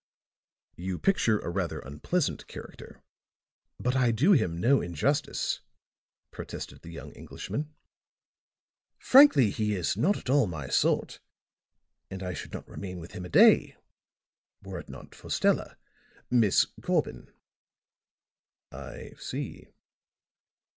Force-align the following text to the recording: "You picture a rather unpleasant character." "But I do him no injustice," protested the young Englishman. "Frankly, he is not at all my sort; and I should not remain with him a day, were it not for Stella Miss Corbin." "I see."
"You 0.77 0.97
picture 0.97 1.37
a 1.37 1.51
rather 1.51 1.77
unpleasant 1.79 2.47
character." 2.47 3.03
"But 3.79 3.95
I 3.95 4.09
do 4.09 4.31
him 4.31 4.59
no 4.59 4.81
injustice," 4.81 5.59
protested 6.31 6.81
the 6.81 6.89
young 6.89 7.11
Englishman. 7.11 7.75
"Frankly, 8.97 9.51
he 9.51 9.75
is 9.75 9.95
not 9.95 10.17
at 10.17 10.27
all 10.27 10.47
my 10.47 10.69
sort; 10.69 11.19
and 12.09 12.23
I 12.23 12.33
should 12.33 12.51
not 12.51 12.67
remain 12.67 12.97
with 12.99 13.11
him 13.11 13.25
a 13.25 13.29
day, 13.29 13.77
were 14.63 14.79
it 14.79 14.89
not 14.89 15.13
for 15.13 15.29
Stella 15.29 15.77
Miss 16.31 16.65
Corbin." 16.81 17.31
"I 18.71 19.13
see." 19.19 19.67